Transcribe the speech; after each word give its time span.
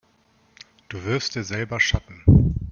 Du 0.89 1.03
wirfst 1.05 1.35
dir 1.35 1.43
selber 1.43 1.79
Schatten. 1.79 2.23